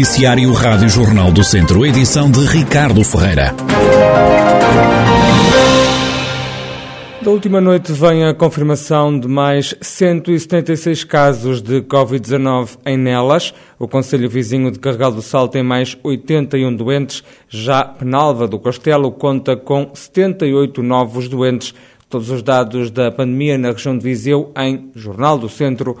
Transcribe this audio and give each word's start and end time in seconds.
Noticiário 0.00 0.50
Rádio 0.54 0.88
Jornal 0.88 1.30
do 1.30 1.44
Centro, 1.44 1.84
edição 1.84 2.30
de 2.30 2.40
Ricardo 2.46 3.04
Ferreira. 3.04 3.54
Da 7.20 7.30
última 7.30 7.60
noite 7.60 7.92
vem 7.92 8.24
a 8.24 8.32
confirmação 8.32 9.20
de 9.20 9.28
mais 9.28 9.74
176 9.78 11.04
casos 11.04 11.60
de 11.60 11.82
Covid-19 11.82 12.78
em 12.86 12.96
Nelas. 12.96 13.52
O 13.78 13.86
Conselho 13.86 14.30
Vizinho 14.30 14.70
de 14.70 14.78
Carregal 14.78 15.12
do 15.12 15.20
Sal 15.20 15.48
tem 15.48 15.62
mais 15.62 15.94
81 16.02 16.74
doentes. 16.74 17.22
Já 17.46 17.84
Penalva 17.84 18.48
do 18.48 18.58
Castelo 18.58 19.12
conta 19.12 19.54
com 19.54 19.90
78 19.92 20.82
novos 20.82 21.28
doentes. 21.28 21.74
Todos 22.08 22.30
os 22.30 22.42
dados 22.42 22.90
da 22.90 23.12
pandemia 23.12 23.58
na 23.58 23.72
região 23.72 23.98
de 23.98 24.02
Viseu 24.02 24.50
em 24.56 24.90
Jornal 24.94 25.36
do 25.36 25.50
Centro. 25.50 25.98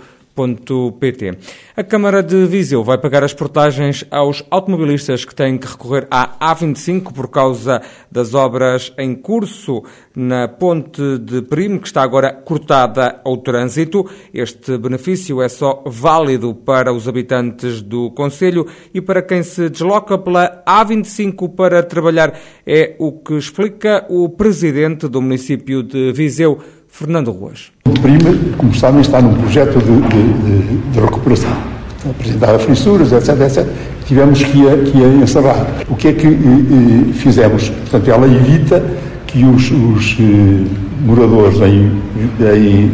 A 1.76 1.82
Câmara 1.82 2.22
de 2.22 2.46
Viseu 2.46 2.82
vai 2.82 2.98
pagar 2.98 3.22
as 3.24 3.34
portagens 3.34 4.04
aos 4.10 4.44
automobilistas 4.50 5.24
que 5.24 5.34
têm 5.34 5.58
que 5.58 5.66
recorrer 5.66 6.06
à 6.10 6.54
A25 6.54 7.12
por 7.12 7.28
causa 7.28 7.82
das 8.10 8.34
obras 8.34 8.92
em 8.98 9.14
curso 9.14 9.82
na 10.14 10.48
ponte 10.48 11.18
de 11.18 11.42
Primo, 11.42 11.80
que 11.80 11.86
está 11.86 12.02
agora 12.02 12.32
cortada 12.32 13.20
ao 13.24 13.36
trânsito. 13.38 14.08
Este 14.32 14.76
benefício 14.76 15.40
é 15.40 15.48
só 15.48 15.82
válido 15.86 16.54
para 16.54 16.92
os 16.92 17.06
habitantes 17.06 17.82
do 17.82 18.10
Conselho 18.10 18.66
e 18.92 19.00
para 19.00 19.22
quem 19.22 19.42
se 19.42 19.68
desloca 19.68 20.18
pela 20.18 20.62
A25 20.66 21.54
para 21.54 21.82
trabalhar. 21.82 22.38
É 22.66 22.96
o 22.98 23.12
que 23.12 23.34
explica 23.34 24.06
o 24.08 24.28
presidente 24.28 25.08
do 25.08 25.22
município 25.22 25.82
de 25.82 26.12
Viseu, 26.12 26.58
Fernando 26.90 27.30
Ruas. 27.30 27.70
O 27.86 27.92
PRIMA, 28.00 28.36
como 28.58 28.74
sabem, 28.74 29.00
está 29.00 29.20
num 29.22 29.34
projeto 29.34 29.78
de, 29.78 30.00
de, 30.08 30.92
de, 30.92 31.00
recuperação. 31.00 31.50
Apresentava 32.08 32.58
fissuras, 32.58 33.12
etc, 33.12 33.40
etc. 33.40 33.66
Tivemos 34.06 34.42
que 34.42 34.68
a, 34.68 34.76
que 34.76 34.98
encerrar. 35.22 35.66
O 35.88 35.96
que 35.96 36.08
é 36.08 36.12
que 36.12 36.26
eh, 36.26 37.12
fizemos? 37.14 37.68
Portanto, 37.68 38.10
ela 38.10 38.26
evita 38.26 38.82
que 39.26 39.44
os, 39.44 39.70
os 39.70 40.16
eh, 40.20 40.64
moradores 41.04 41.60
em, 41.60 41.90
em, 42.40 42.92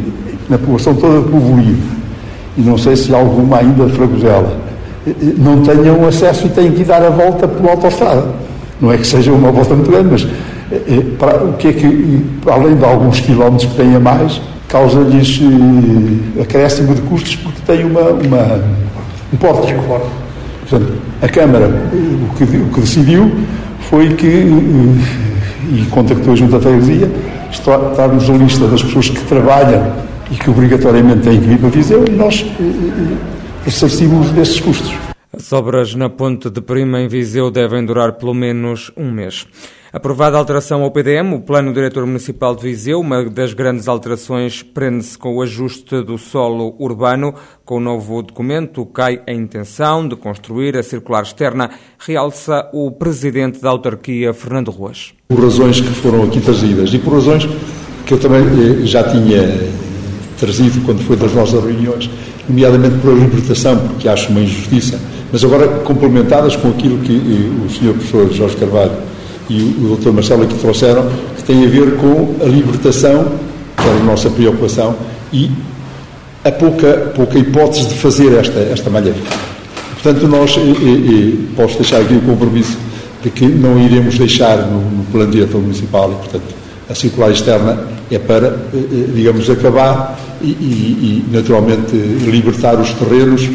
na 0.49 0.59
população 0.59 0.95
toda 0.95 1.23
de 1.23 1.29
Povoio, 1.29 1.77
e 2.57 2.61
não 2.61 2.79
sei 2.79 2.97
se 2.97 3.15
alguma 3.15 3.59
ainda 3.59 3.87
de 3.87 3.93
Fragosela, 3.93 4.61
eh, 5.07 5.11
eh, 5.11 5.35
não 5.39 5.63
tenham 5.63 6.07
acesso 6.07 6.47
e 6.47 6.51
têm 6.51 6.73
que 6.73 6.85
dar 6.85 7.03
a 7.03 7.11
volta 7.11 7.49
pela 7.49 7.73
autostrada. 7.73 8.47
Não 8.81 8.93
é 8.93 8.99
que 8.99 9.07
seja 9.07 9.33
uma 9.33 9.51
volta 9.51 9.75
muito 9.75 9.91
grande, 9.91 10.09
mas 10.11 10.23
eh, 10.25 10.27
eh, 10.27 10.46
para, 11.19 11.45
o 11.45 11.53
que 11.55 11.69
é 11.69 11.73
que, 11.73 12.25
além 12.47 12.77
de 12.77 12.85
alguns 12.85 13.21
quilómetros 13.21 13.71
que 13.71 13.77
tenha 13.77 14.01
mais, 14.01 14.41
causa-lhes 14.69 15.41
eh, 15.41 16.43
acréscimo 16.43 16.95
de 16.95 17.03
custos 17.03 17.37
porque 17.37 17.61
tem 17.67 17.85
uma, 17.85 18.11
uma 18.11 18.65
um 19.33 19.37
pórtico. 19.37 19.83
Portanto, 20.69 20.93
a 21.23 21.29
Câmara 21.29 21.69
o 21.69 22.35
que, 22.37 22.45
o 22.45 22.69
que 22.71 22.81
decidiu 22.81 23.31
foi 23.89 24.15
que, 24.15 24.27
e 24.27 25.87
contactou 25.91 26.33
a 26.33 26.37
Junta 26.37 26.59
de 26.59 26.65
Freguesia, 26.65 27.11
estarmos 27.51 28.29
na 28.29 28.37
lista 28.37 28.67
das 28.67 28.83
pessoas 28.83 29.09
que 29.09 29.21
trabalham 29.27 29.93
e 30.31 30.35
que 30.35 30.51
obrigatoriamente 30.51 31.21
têm 31.21 31.41
que 31.41 31.47
vir 31.47 31.59
para 31.59 31.69
Viseu 31.69 32.05
e 32.07 32.11
nós 32.11 32.45
ressarcimos 33.65 34.31
desses 34.31 34.61
custos. 34.61 34.93
As 35.37 35.53
obras 35.53 35.95
na 35.95 36.09
Ponte 36.09 36.51
de 36.51 36.61
Prima 36.61 37.01
em 37.01 37.09
Viseu 37.09 37.51
devem 37.51 37.85
durar 37.85 38.13
pelo 38.13 38.35
menos 38.35 38.91
um 38.97 39.11
mês. 39.11 39.47
Aprovada 39.97 40.37
a 40.37 40.39
alteração 40.39 40.83
ao 40.83 40.91
PDM, 40.91 41.33
o 41.33 41.41
Plano 41.41 41.73
Diretor 41.73 42.05
Municipal 42.05 42.55
de 42.55 42.63
Viseu, 42.63 43.01
uma 43.01 43.25
das 43.31 43.55
grandes 43.55 43.89
alterações 43.89 44.63
prende-se 44.63 45.17
com 45.17 45.35
o 45.35 45.41
ajuste 45.41 46.03
do 46.03 46.19
solo 46.19 46.77
urbano. 46.79 47.33
Com 47.65 47.79
o 47.79 47.81
novo 47.81 48.21
documento, 48.21 48.85
cai 48.85 49.23
a 49.27 49.33
intenção 49.33 50.07
de 50.07 50.15
construir 50.15 50.77
a 50.77 50.83
circular 50.83 51.23
externa, 51.23 51.71
realça 51.99 52.69
o 52.75 52.91
Presidente 52.91 53.59
da 53.59 53.71
autarquia, 53.71 54.35
Fernando 54.35 54.71
Ruas. 54.71 55.15
Por 55.29 55.41
razões 55.41 55.81
que 55.81 55.89
foram 55.89 56.25
aqui 56.25 56.43
trazidas 56.43 56.93
e 56.93 56.99
por 56.99 57.15
razões 57.15 57.49
que 58.05 58.13
eu 58.13 58.21
também 58.21 58.43
eh, 58.43 58.85
já 58.85 59.03
tinha 59.03 59.67
trazido 60.39 60.85
quando 60.85 61.03
foi 61.05 61.17
das 61.17 61.33
nossas 61.33 61.65
reuniões, 61.65 62.11
nomeadamente 62.47 62.99
por 62.99 63.15
libertação, 63.15 63.79
porque 63.79 64.11
acho 64.11 64.29
uma 64.29 64.41
injustiça, 64.41 65.01
mas 65.33 65.43
agora 65.43 65.67
complementadas 65.85 66.55
com 66.55 66.69
aquilo 66.69 66.99
que 66.99 67.15
eh, 67.15 67.65
o 67.65 67.71
Sr. 67.71 67.95
Professor 67.95 68.31
Jorge 68.31 68.57
Carvalho 68.57 69.16
e 69.49 69.63
o 69.81 69.97
Dr. 69.97 70.11
Marcelo 70.11 70.43
aqui 70.43 70.55
trouxeram, 70.55 71.09
que 71.37 71.43
tem 71.43 71.65
a 71.65 71.69
ver 71.69 71.97
com 71.97 72.35
a 72.43 72.47
libertação, 72.47 73.33
que 73.77 73.89
era 73.89 73.99
a 73.99 74.05
nossa 74.05 74.29
preocupação, 74.31 74.97
e 75.33 75.51
a 76.45 76.53
pouca, 76.53 77.13
pouca 77.15 77.39
hipótese 77.39 77.89
de 77.89 77.95
fazer 77.95 78.33
esta, 78.39 78.59
esta 78.59 78.91
malha. 78.91 79.15
Portanto, 79.95 80.29
nós, 80.29 80.57
e, 80.57 80.61
e, 80.61 81.49
posso 81.57 81.77
deixar 81.77 82.01
aqui 82.01 82.15
o 82.15 82.21
compromisso 82.21 82.79
de 83.23 83.31
que 83.31 83.47
não 83.47 83.79
iremos 83.79 84.19
deixar 84.19 84.59
no, 84.59 84.81
no 84.81 85.05
plano 85.05 85.31
diretor 85.31 85.61
municipal 85.61 86.13
e, 86.13 86.15
portanto, 86.15 86.55
a 86.89 86.95
circular 86.95 87.31
externa 87.31 87.85
é 88.11 88.19
para, 88.19 88.47
eh, 88.47 88.55
eh, 88.75 89.11
digamos, 89.13 89.51
acabar 89.51 90.19
e, 90.41 90.47
e, 90.47 91.25
e 91.31 91.35
naturalmente, 91.35 91.97
libertar 91.97 92.81
os 92.81 92.93
terrenos 92.93 93.49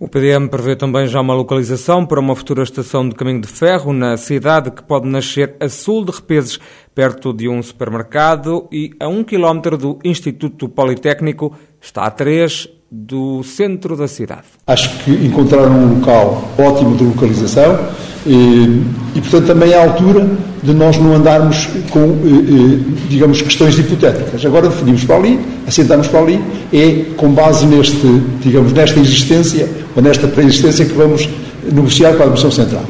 o 0.00 0.08
PDM 0.08 0.48
prevê 0.48 0.74
também 0.74 1.06
já 1.06 1.20
uma 1.20 1.34
localização 1.34 2.06
para 2.06 2.18
uma 2.18 2.34
futura 2.34 2.62
estação 2.62 3.06
de 3.06 3.14
caminho 3.14 3.42
de 3.42 3.46
ferro 3.46 3.92
na 3.92 4.16
cidade 4.16 4.70
que 4.70 4.82
pode 4.82 5.06
nascer 5.06 5.56
a 5.60 5.68
sul 5.68 6.06
de 6.06 6.10
Repeses, 6.10 6.58
perto 6.94 7.34
de 7.34 7.50
um 7.50 7.62
supermercado 7.62 8.66
e 8.72 8.92
a 8.98 9.06
um 9.08 9.22
quilómetro 9.22 9.76
do 9.76 9.98
Instituto 10.02 10.70
Politécnico, 10.70 11.54
está 11.78 12.04
a 12.04 12.10
três 12.10 12.66
do 12.90 13.42
centro 13.44 13.96
da 13.96 14.08
cidade. 14.08 14.42
Acho 14.66 14.90
que 15.04 15.12
encontraram 15.12 15.72
um 15.72 15.94
local 15.94 16.50
ótimo 16.58 16.96
de 16.96 17.04
localização 17.04 17.78
e, 18.26 18.82
e 19.14 19.20
portanto, 19.20 19.46
também 19.46 19.70
é 19.70 19.76
a 19.76 19.84
altura 19.84 20.28
de 20.62 20.74
nós 20.74 20.98
não 20.98 21.14
andarmos 21.14 21.68
com, 21.90 22.00
eh, 22.00 22.04
eh, 22.04 22.78
digamos, 23.08 23.40
questões 23.40 23.78
hipotéticas. 23.78 24.44
Agora 24.44 24.68
definimos 24.68 25.04
para 25.04 25.16
ali, 25.16 25.40
assentamos 25.66 26.08
para 26.08 26.20
ali, 26.20 26.40
é 26.72 27.04
com 27.16 27.30
base 27.30 27.64
neste, 27.64 28.06
digamos, 28.42 28.72
nesta 28.72 28.98
existência 28.98 29.68
ou 29.94 30.02
nesta 30.02 30.26
pré-existência 30.26 30.84
que 30.84 30.92
vamos 30.92 31.28
negociar 31.72 32.14
com 32.14 32.24
a 32.24 32.26
Administração 32.26 32.64
Central. 32.64 32.84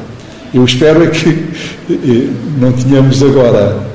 Eu 0.53 0.65
espero 0.65 1.03
é 1.03 1.07
que 1.07 1.29
eh, 1.89 2.27
não 2.59 2.71
tenhamos 2.71 3.21
agora 3.23 3.85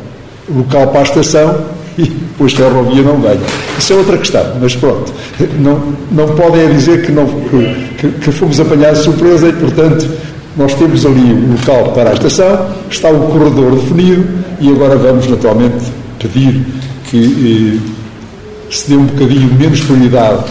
local 0.49 0.87
para 0.89 1.00
a 1.00 1.03
estação 1.03 1.76
e 1.99 2.03
depois 2.03 2.53
ferrovia 2.53 3.03
não 3.03 3.21
venha. 3.21 3.41
Isso 3.79 3.93
é 3.93 3.97
outra 3.97 4.19
questão, 4.19 4.45
mas 4.61 4.77
pronto. 4.77 5.12
Não, 5.59 5.95
não 6.12 6.29
podem 6.34 6.69
dizer 6.75 7.05
que, 7.05 7.12
não, 7.12 7.27
que, 7.27 8.09
que 8.09 8.33
fomos 8.33 8.61
apanhados 8.61 8.99
de 8.99 9.05
surpresa 9.05 9.49
e, 9.49 9.53
portanto, 9.53 10.09
nós 10.57 10.75
temos 10.75 11.05
ali 11.05 11.33
o 11.33 11.53
local 11.53 11.93
para 11.93 12.11
a 12.11 12.12
estação, 12.15 12.69
está 12.91 13.11
o 13.11 13.29
corredor 13.31 13.77
definido 13.77 14.27
e 14.61 14.71
agora 14.71 14.97
vamos 14.97 15.27
naturalmente 15.27 15.93
pedir 16.19 16.65
que 17.11 17.81
eh, 17.83 18.73
se 18.73 18.89
dê 18.89 18.97
um 18.97 19.05
bocadinho 19.05 19.53
menos 19.55 19.81
prioridade 19.83 20.45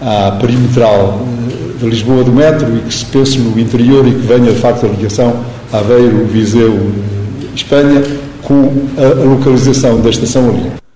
à 0.00 0.30
perimetral 0.40 1.20
eh, 1.48 1.78
de 1.80 1.90
Lisboa 1.90 2.22
do 2.22 2.32
metro 2.32 2.76
e 2.76 2.80
que 2.80 2.94
se 2.94 3.04
pense 3.06 3.38
no 3.38 3.58
interior 3.58 4.06
e 4.06 4.12
que 4.12 4.26
venha 4.26 4.52
de 4.52 4.60
facto 4.60 4.86
a 4.86 4.88
ligação 4.88 5.44
Aveiro, 5.72 6.24
Viseu, 6.26 6.90
Espanha, 7.54 8.02
com 8.42 8.72
a 8.96 9.24
localização 9.24 10.00
da 10.00 10.08
estação 10.08 10.48
ali. 10.48 10.87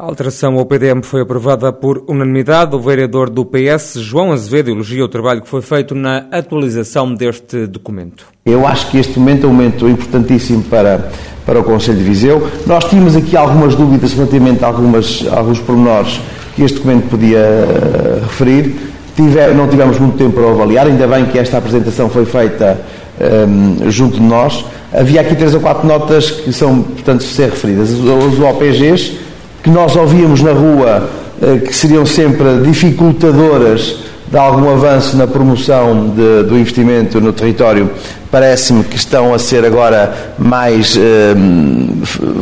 A 0.00 0.04
alteração 0.04 0.56
ao 0.56 0.64
PDM 0.64 1.02
foi 1.02 1.22
aprovada 1.22 1.72
por 1.72 2.04
unanimidade. 2.06 2.76
O 2.76 2.78
vereador 2.78 3.28
do 3.28 3.44
PS, 3.44 3.94
João 3.96 4.30
Azevedo, 4.30 4.70
elogia 4.70 5.04
o 5.04 5.08
trabalho 5.08 5.42
que 5.42 5.48
foi 5.48 5.60
feito 5.60 5.92
na 5.92 6.18
atualização 6.30 7.12
deste 7.12 7.66
documento. 7.66 8.26
Eu 8.46 8.64
acho 8.64 8.92
que 8.92 8.98
este 8.98 9.18
momento 9.18 9.48
é 9.48 9.50
um 9.50 9.52
momento 9.52 9.88
importantíssimo 9.88 10.62
para, 10.62 11.10
para 11.44 11.58
o 11.58 11.64
Conselho 11.64 11.98
de 11.98 12.04
Viseu. 12.04 12.48
Nós 12.64 12.84
tínhamos 12.84 13.16
aqui 13.16 13.36
algumas 13.36 13.74
dúvidas 13.74 14.12
relativamente 14.12 14.62
a 14.62 14.68
algumas, 14.68 15.26
alguns 15.32 15.58
pormenores 15.58 16.20
que 16.54 16.62
este 16.62 16.76
documento 16.76 17.08
podia 17.08 17.40
uh, 17.40 18.20
referir. 18.22 18.76
Tive, 19.16 19.48
não 19.48 19.66
tivemos 19.66 19.98
muito 19.98 20.16
tempo 20.16 20.34
para 20.34 20.48
avaliar, 20.48 20.86
ainda 20.86 21.08
bem 21.08 21.26
que 21.26 21.40
esta 21.40 21.58
apresentação 21.58 22.08
foi 22.08 22.24
feita 22.24 22.80
um, 23.20 23.82
ehm, 23.82 23.90
junto 23.90 24.18
de 24.18 24.22
nós. 24.22 24.64
Havia 24.92 25.22
aqui 25.22 25.34
três 25.34 25.54
ou 25.54 25.60
quatro 25.60 25.88
notas 25.88 26.30
que 26.30 26.52
são, 26.52 26.82
portanto, 26.84 27.24
ser 27.24 27.50
referidas. 27.50 27.90
Os 27.90 28.38
OPGs 28.38 29.26
que 29.62 29.70
nós 29.70 29.96
ouvíamos 29.96 30.42
na 30.42 30.52
rua 30.52 31.08
eh, 31.40 31.58
que 31.58 31.74
seriam 31.74 32.04
sempre 32.04 32.60
dificultadoras 32.64 33.96
de 34.30 34.36
algum 34.36 34.70
avanço 34.70 35.16
na 35.16 35.26
promoção 35.26 36.08
de, 36.10 36.42
do 36.42 36.58
investimento 36.58 37.20
no 37.20 37.32
território, 37.32 37.90
parece-me 38.30 38.84
que 38.84 38.96
estão 38.96 39.32
a 39.32 39.38
ser 39.38 39.64
agora 39.64 40.34
mais 40.38 40.96
eh, 40.96 41.34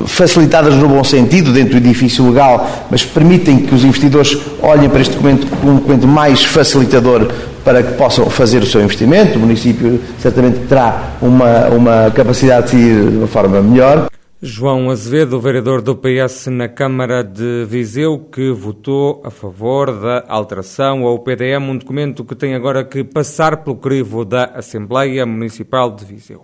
facilitadas 0.07 0.75
no 0.75 0.89
bom 0.89 1.05
sentido, 1.05 1.53
dentro 1.53 1.73
do 1.73 1.87
edifício 1.87 2.27
legal, 2.29 2.69
mas 2.91 3.05
permitem 3.05 3.59
que 3.59 3.75
os 3.75 3.85
investidores 3.85 4.37
olhem 4.61 4.89
para 4.89 5.01
este 5.01 5.15
documento 5.15 5.47
como 5.47 5.73
um 5.73 5.77
documento 5.77 6.07
mais 6.09 6.45
facilitador 6.45 7.29
para 7.65 7.83
que 7.83 7.95
possam 7.95 8.29
fazer 8.31 8.63
o 8.63 8.67
seu 8.67 8.81
investimento. 8.83 9.39
O 9.39 9.41
município 9.41 10.01
certamente 10.19 10.61
terá 10.69 11.11
uma, 11.21 11.67
uma 11.67 12.11
capacidade 12.13 12.71
de 12.71 12.77
ir 12.77 13.11
de 13.11 13.17
uma 13.19 13.27
forma 13.27 13.61
melhor. 13.61 14.07
João 14.43 14.91
Azevedo, 14.91 15.41
vereador 15.41 15.81
do 15.81 15.97
PS 15.97 16.49
na 16.49 16.69
Câmara 16.69 17.25
de 17.25 17.65
Viseu, 17.65 18.19
que 18.19 18.51
votou 18.51 19.23
a 19.25 19.31
favor 19.31 19.99
da 19.99 20.25
alteração 20.29 21.07
ao 21.07 21.19
PDM, 21.21 21.71
um 21.71 21.79
documento 21.79 22.23
que 22.23 22.35
tem 22.35 22.55
agora 22.55 22.85
que 22.85 23.03
passar 23.03 23.65
pelo 23.65 23.77
crivo 23.77 24.27
da 24.27 24.45
Assembleia 24.45 25.25
Municipal 25.25 25.91
de 25.91 26.05
Viseu. 26.05 26.43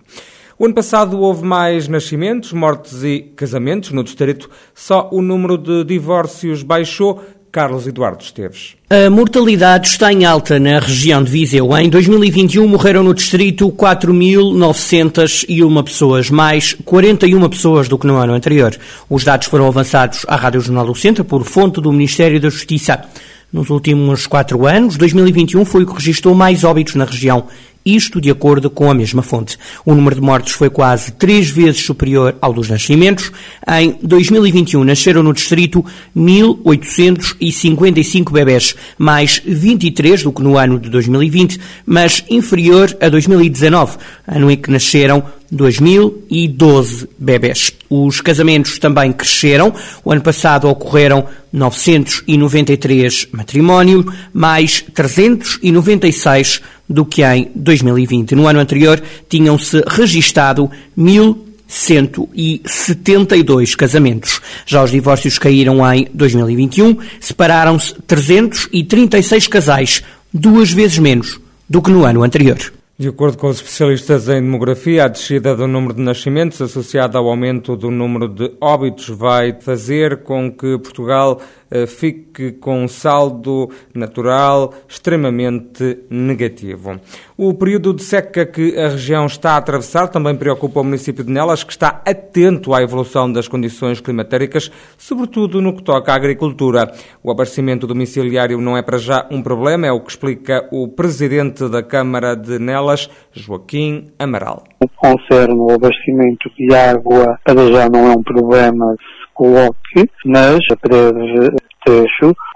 O 0.58 0.64
ano 0.64 0.74
passado 0.74 1.20
houve 1.20 1.44
mais 1.44 1.86
nascimentos, 1.86 2.54
mortes 2.54 3.04
e 3.04 3.30
casamentos 3.36 3.92
no 3.92 4.02
distrito. 4.02 4.48
Só 4.74 5.10
o 5.12 5.20
número 5.20 5.58
de 5.58 5.84
divórcios 5.84 6.62
baixou. 6.62 7.22
Carlos 7.52 7.86
Eduardo 7.86 8.24
Esteves. 8.24 8.76
A 8.88 9.10
mortalidade 9.10 9.86
está 9.86 10.10
em 10.10 10.24
alta 10.24 10.58
na 10.58 10.78
região 10.78 11.22
de 11.22 11.30
Viseu. 11.30 11.76
Em 11.76 11.90
2021 11.90 12.66
morreram 12.66 13.04
no 13.04 13.12
distrito 13.12 13.70
4.901 13.70 15.84
pessoas, 15.84 16.30
mais 16.30 16.72
41 16.72 17.46
pessoas 17.50 17.88
do 17.88 17.98
que 17.98 18.06
no 18.06 18.16
ano 18.16 18.32
anterior. 18.32 18.74
Os 19.08 19.22
dados 19.22 19.48
foram 19.48 19.66
avançados 19.66 20.24
à 20.26 20.34
Rádio 20.34 20.62
Jornal 20.62 20.86
do 20.86 20.94
Centro 20.94 21.26
por 21.26 21.44
fonte 21.44 21.78
do 21.78 21.92
Ministério 21.92 22.40
da 22.40 22.48
Justiça. 22.48 23.04
Nos 23.52 23.68
últimos 23.68 24.26
quatro 24.26 24.66
anos, 24.66 24.96
2021 24.96 25.66
foi 25.66 25.82
o 25.82 25.86
que 25.86 25.92
registrou 25.92 26.34
mais 26.34 26.64
óbitos 26.64 26.94
na 26.94 27.04
região 27.04 27.44
isto 27.84 28.20
de 28.20 28.30
acordo 28.30 28.70
com 28.70 28.88
a 28.90 28.94
mesma 28.94 29.22
fonte. 29.22 29.58
O 29.84 29.94
número 29.94 30.16
de 30.16 30.20
mortes 30.20 30.54
foi 30.54 30.68
quase 30.70 31.12
três 31.12 31.50
vezes 31.50 31.84
superior 31.84 32.36
ao 32.40 32.52
dos 32.52 32.68
nascimentos. 32.68 33.30
Em 33.68 33.96
2021 34.02 34.82
nasceram 34.84 35.22
no 35.22 35.32
distrito 35.32 35.84
1.855 36.16 38.32
bebés, 38.32 38.74
mais 38.96 39.40
23 39.44 40.22
do 40.22 40.32
que 40.32 40.42
no 40.42 40.58
ano 40.58 40.78
de 40.78 40.88
2020, 40.90 41.60
mas 41.84 42.24
inferior 42.30 42.96
a 43.00 43.08
2019, 43.08 43.96
ano 44.26 44.50
em 44.50 44.56
que 44.56 44.70
nasceram 44.70 45.24
2012 45.52 47.10
bebés. 47.18 47.72
Os 47.90 48.22
casamentos 48.22 48.78
também 48.78 49.12
cresceram. 49.12 49.72
O 50.02 50.10
ano 50.10 50.22
passado 50.22 50.66
ocorreram 50.66 51.26
993 51.52 53.28
matrimónios, 53.32 54.06
mais 54.32 54.82
396 54.94 56.62
do 56.92 57.04
que 57.04 57.22
em 57.22 57.50
2020. 57.54 58.34
No 58.34 58.46
ano 58.46 58.60
anterior 58.60 59.02
tinham-se 59.28 59.82
registado 59.88 60.70
1.172 60.96 63.74
casamentos. 63.74 64.40
Já 64.66 64.84
os 64.84 64.90
divórcios 64.90 65.38
caíram 65.38 65.78
em 65.92 66.06
2021, 66.12 66.98
separaram-se 67.20 67.94
336 68.06 69.48
casais, 69.48 70.02
duas 70.32 70.70
vezes 70.70 70.98
menos 70.98 71.40
do 71.68 71.80
que 71.80 71.90
no 71.90 72.04
ano 72.04 72.22
anterior. 72.22 72.58
De 73.02 73.08
acordo 73.08 73.36
com 73.36 73.48
os 73.48 73.56
especialistas 73.56 74.28
em 74.28 74.40
demografia, 74.40 75.06
a 75.06 75.08
descida 75.08 75.56
do 75.56 75.66
número 75.66 75.92
de 75.92 76.00
nascimentos 76.00 76.62
associada 76.62 77.18
ao 77.18 77.28
aumento 77.28 77.74
do 77.74 77.90
número 77.90 78.28
de 78.28 78.52
óbitos 78.60 79.08
vai 79.08 79.60
fazer 79.60 80.18
com 80.18 80.52
que 80.52 80.78
Portugal 80.78 81.40
eh, 81.74 81.86
fique 81.86 82.52
com 82.52 82.84
um 82.84 82.86
saldo 82.86 83.70
natural 83.94 84.74
extremamente 84.86 86.00
negativo. 86.10 87.00
O 87.34 87.54
período 87.54 87.94
de 87.94 88.04
seca 88.04 88.44
que 88.44 88.78
a 88.78 88.90
região 88.90 89.24
está 89.24 89.52
a 89.52 89.56
atravessar 89.56 90.08
também 90.08 90.36
preocupa 90.36 90.80
o 90.80 90.84
município 90.84 91.24
de 91.24 91.32
Nelas, 91.32 91.64
que 91.64 91.72
está 91.72 92.02
atento 92.04 92.74
à 92.74 92.82
evolução 92.82 93.32
das 93.32 93.48
condições 93.48 94.02
climatéricas, 94.02 94.70
sobretudo 94.98 95.62
no 95.62 95.74
que 95.74 95.82
toca 95.82 96.12
à 96.12 96.14
agricultura. 96.14 96.92
O 97.22 97.30
abastecimento 97.30 97.86
domiciliário 97.86 98.60
não 98.60 98.76
é 98.76 98.82
para 98.82 98.98
já 98.98 99.26
um 99.30 99.42
problema, 99.42 99.86
é 99.86 99.92
o 99.92 100.00
que 100.00 100.10
explica 100.10 100.68
o 100.70 100.86
presidente 100.88 101.66
da 101.70 101.82
Câmara 101.82 102.36
de 102.36 102.58
Nelas, 102.58 102.91
Joaquim 103.32 104.12
Amaral. 104.18 104.64
O 104.80 104.88
concerne 104.88 105.54
o 105.54 105.72
abastecimento 105.72 106.50
de 106.56 106.74
água 106.74 107.38
para 107.44 107.66
já 107.72 107.88
não 107.88 108.10
é 108.10 108.16
um 108.16 108.22
problema 108.22 108.96
coloque, 109.34 110.08
mas 110.24 110.58
a 110.70 110.76
parede 110.76 111.56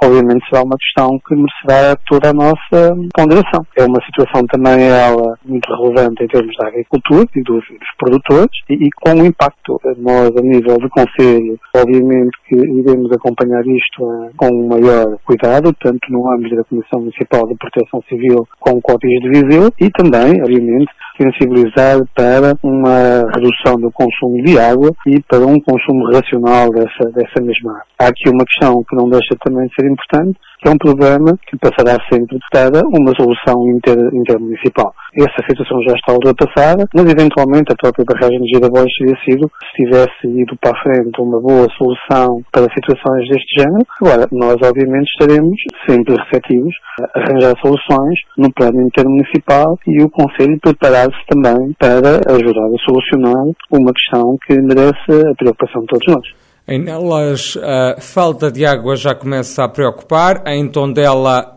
obviamente 0.03 0.49
será 0.49 0.63
uma 0.63 0.77
questão 0.77 1.19
que 1.27 1.35
merecerá 1.35 1.97
toda 2.07 2.31
a 2.31 2.33
nossa 2.33 2.97
ponderação. 3.15 3.67
É 3.77 3.85
uma 3.85 4.01
situação 4.05 4.47
também 4.47 4.85
ela 4.85 5.39
muito 5.45 5.69
relevante 5.75 6.25
em 6.25 6.29
termos 6.29 6.55
da 6.57 6.69
agricultura 6.69 7.27
e 7.35 7.43
dos, 7.43 7.65
dos 7.69 7.91
produtores 7.99 8.51
e, 8.71 8.75
e, 8.75 8.91
com 9.01 9.25
impacto. 9.25 9.81
Nós, 9.99 10.31
a 10.37 10.43
nível 10.43 10.79
do 10.79 10.89
Conselho, 10.89 11.59
obviamente 11.75 12.37
que 12.49 12.57
iremos 12.57 13.11
acompanhar 13.13 13.63
isto 13.67 14.03
uh, 14.03 14.31
com 14.37 14.69
maior 14.69 15.19
cuidado, 15.25 15.75
tanto 15.81 16.11
no 16.11 16.31
âmbito 16.33 16.57
da 16.57 16.65
Comissão 16.65 17.01
Municipal 17.01 17.47
de 17.47 17.57
Proteção 17.57 18.03
Civil 18.09 18.47
com 18.61 18.81
Código 18.81 19.21
de 19.21 19.29
Viseu 19.29 19.71
e 19.81 19.91
também, 19.91 20.41
obviamente, 20.43 20.91
sensibilizar 21.21 21.99
para 22.15 22.57
uma 22.63 23.25
redução 23.35 23.77
do 23.81 23.91
consumo 23.91 24.43
de 24.45 24.59
água 24.59 24.91
e 25.07 25.21
para 25.23 25.47
um 25.47 25.59
consumo 25.61 26.11
racional 26.13 26.71
dessa, 26.71 27.11
dessa 27.13 27.43
mesma 27.43 27.73
água. 27.73 27.87
Há 27.99 28.07
aqui 28.09 28.29
uma 28.29 28.45
questão 28.45 28.85
que 28.89 28.95
não 28.95 29.09
deixa 29.17 29.35
também 29.45 29.67
de 29.67 29.75
ser 29.75 29.91
importante, 29.91 30.39
que 30.61 30.69
é 30.69 30.71
um 30.71 30.79
problema 30.79 31.37
que 31.47 31.57
passará 31.59 31.97
sempre 32.13 32.39
para 32.53 32.81
uma 32.87 33.13
solução 33.17 33.57
inter, 33.71 33.97
intermunicipal. 34.13 34.95
Essa 35.15 35.41
situação 35.49 35.81
já 35.83 35.95
está 35.95 36.13
ultrapassada, 36.13 36.85
mas 36.95 37.07
eventualmente 37.07 37.73
a 37.73 37.77
própria 37.77 38.05
barragem 38.05 38.41
de 38.41 38.55
Girabóis 38.55 38.93
teria 38.99 39.17
sido, 39.25 39.51
se 39.65 39.85
tivesse 39.85 40.27
ido 40.27 40.57
para 40.61 40.73
a 40.73 40.83
frente, 40.83 41.21
uma 41.21 41.41
boa 41.41 41.67
solução 41.77 42.43
para 42.53 42.69
situações 42.73 43.29
deste 43.29 43.61
género. 43.61 43.87
Agora, 44.01 44.29
nós 44.33 44.57
obviamente 44.63 45.09
estaremos 45.09 45.57
sempre 45.89 46.17
receptivos 46.17 46.75
a 47.01 47.21
arranjar 47.21 47.55
soluções 47.61 48.19
no 48.37 48.53
plano 48.53 48.83
intermunicipal 48.83 49.79
e 49.87 50.03
o 50.03 50.11
Conselho 50.11 50.59
preparar-se 50.61 51.21
também 51.29 51.73
para 51.79 52.21
ajudar 52.33 52.67
a 52.67 52.85
solucionar 52.85 53.45
uma 53.71 53.93
questão 53.93 54.37
que 54.47 54.55
merece 54.61 55.29
a 55.31 55.35
preocupação 55.35 55.83
de 55.83 55.87
todos 55.87 56.07
nós. 56.09 56.46
Em 56.69 56.81
Nelas, 56.81 57.57
a 57.63 58.01
falta 58.01 58.51
de 58.51 58.67
água 58.67 58.97
já 58.97 59.15
começa 59.15 59.63
a 59.63 59.69
preocupar. 59.69 60.43
Em 60.47 60.67
Tondela, 60.69 61.57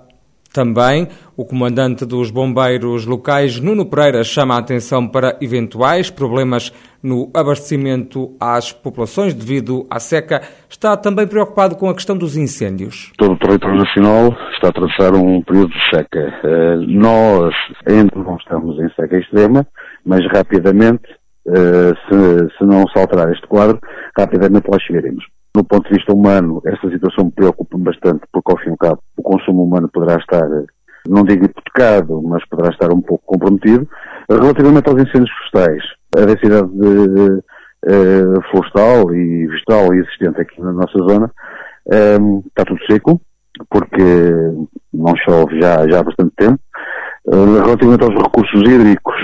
também. 0.54 1.08
O 1.38 1.46
comandante 1.46 2.06
dos 2.06 2.32
bombeiros 2.32 3.06
locais, 3.06 3.60
Nuno 3.60 3.86
Pereira, 3.86 4.24
chama 4.24 4.56
a 4.56 4.60
atenção 4.60 5.08
para 5.08 5.38
eventuais 5.42 6.10
problemas 6.10 6.74
no 7.02 7.30
abastecimento 7.34 8.36
às 8.40 8.74
populações 8.74 9.34
devido 9.34 9.88
à 9.90 10.00
seca. 10.00 10.42
Está 10.70 10.98
também 10.98 11.26
preocupado 11.26 11.78
com 11.78 11.90
a 11.90 11.94
questão 11.94 12.18
dos 12.18 12.36
incêndios. 12.36 13.14
Todo 13.18 13.34
o 13.34 13.38
território 13.38 13.78
nacional 13.78 14.36
está 14.54 14.68
a 14.68 14.70
atravessar 14.70 15.16
um 15.16 15.42
período 15.44 15.72
de 15.72 15.90
seca. 15.96 16.20
Eh, 16.44 16.76
nós 16.88 17.54
ainda 17.88 18.12
não 18.16 18.36
estamos 18.36 18.78
em 18.80 18.90
seca 18.96 19.18
extrema, 19.18 19.66
mas 20.06 20.26
rapidamente 20.34 21.19
se, 21.46 22.58
se, 22.58 22.66
não 22.66 22.88
se 22.88 23.00
alterar 23.00 23.32
este 23.32 23.48
quadro, 23.48 23.80
rapidamente 24.18 24.70
lá 24.70 24.78
chegaremos. 24.80 25.26
Do 25.56 25.64
ponto 25.64 25.90
de 25.90 25.96
vista 25.96 26.14
humano, 26.14 26.62
esta 26.66 26.90
situação 26.90 27.26
me 27.26 27.32
preocupa 27.32 27.78
bastante, 27.78 28.22
porque 28.32 28.52
ao 28.52 28.60
fim 28.60 28.68
e 28.68 28.72
ao 28.72 28.78
cabo 28.78 29.02
o 29.18 29.24
consumo 29.24 29.64
humano 29.64 29.90
poderá 29.92 30.18
estar, 30.18 30.48
não 31.08 31.24
digo 31.24 31.46
hipotecado, 31.46 32.22
mas 32.22 32.48
poderá 32.48 32.70
estar 32.70 32.94
um 32.94 33.02
pouco 33.02 33.24
comprometido. 33.26 33.88
Relativamente 34.30 34.90
aos 34.90 35.02
incêndios 35.02 35.32
florestais, 35.50 35.84
a 36.16 36.26
densidade 36.26 36.70
de, 36.70 37.44
uh, 37.86 38.42
florestal 38.52 39.14
e 39.14 39.48
vegetal 39.48 39.94
existente 39.94 40.42
aqui 40.42 40.62
na 40.62 40.72
nossa 40.72 40.98
zona 41.00 41.32
um, 41.88 41.94
ehm, 41.94 42.40
está 42.48 42.66
tudo 42.66 42.80
seco, 42.90 43.22
porque 43.70 44.04
não 44.94 45.16
chove 45.18 45.60
já, 45.60 45.88
já 45.88 46.00
há 46.00 46.04
bastante 46.04 46.34
tempo. 46.38 46.60
Uh, 47.26 47.62
relativamente 47.64 48.04
aos 48.04 48.16
recursos 48.16 48.62
hídricos, 48.62 49.16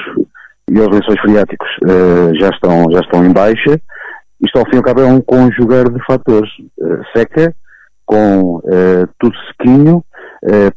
e 0.70 0.80
os 0.80 0.88
lençóis 0.88 1.20
freáticos 1.22 1.70
uh, 1.84 2.36
já, 2.40 2.50
estão, 2.50 2.86
já 2.92 3.00
estão 3.00 3.26
em 3.26 3.32
baixa. 3.32 3.80
Isto 4.44 4.60
ao 4.60 4.66
fim 4.66 4.76
e 4.76 4.78
ao 4.78 4.84
cabo 4.84 5.02
é 5.02 5.06
um 5.06 5.22
conjugar 5.22 5.90
de 5.90 6.04
fatores. 6.06 6.50
Uh, 6.80 7.02
seca, 7.16 7.54
com 8.06 8.58
uh, 8.58 9.08
tudo 9.20 9.36
sequinho, 9.48 10.04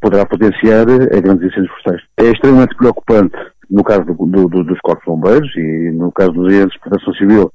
poderá 0.01 0.25
potenciar 0.25 0.87
grandes 0.87 1.47
incêndios 1.47 1.71
florestais. 1.83 2.03
É 2.17 2.25
extremamente 2.31 2.75
preocupante 2.75 3.37
no 3.71 3.85
caso 3.85 4.03
do, 4.03 4.49
do, 4.49 4.65
dos 4.65 4.79
corpos 4.81 5.05
bombeiros 5.05 5.55
e 5.57 5.91
no 5.91 6.11
caso 6.11 6.33
dos 6.33 6.49
agentes 6.49 6.73
de 6.73 6.81
proteção 6.81 7.13
civil 7.13 7.53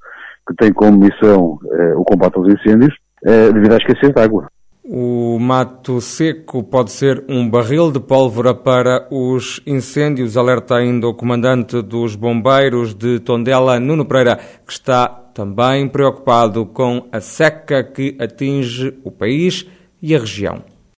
que 0.48 0.54
têm 0.58 0.72
como 0.72 1.00
missão 1.00 1.58
o 1.96 2.04
combate 2.04 2.38
aos 2.38 2.54
incêndios, 2.54 2.94
devido 3.24 3.74
à 3.74 3.78
escassez 3.78 4.14
de 4.14 4.22
água. 4.22 4.48
O 4.86 5.40
mato 5.40 6.02
seco 6.02 6.62
pode 6.62 6.92
ser 6.92 7.24
um 7.30 7.50
barril 7.50 7.90
de 7.90 8.02
pólvora 8.02 8.54
para 8.54 9.08
os 9.10 9.62
incêndios, 9.66 10.36
alerta 10.36 10.76
ainda 10.76 11.08
o 11.08 11.14
comandante 11.14 11.82
dos 11.82 12.18
bombeiros 12.18 12.94
de 12.94 13.18
Tondela, 13.22 13.80
Nuno 13.80 14.04
Pereira, 14.04 14.36
que 14.68 14.74
está 14.74 15.08
também 15.08 15.88
preocupado 15.88 16.66
com 16.66 17.08
a 17.14 17.22
seca 17.22 17.82
que 17.82 18.18
atinge 18.20 18.94
o 19.06 19.10
país 19.10 19.66
e 20.02 20.14
a 20.14 20.20
região. 20.20 20.73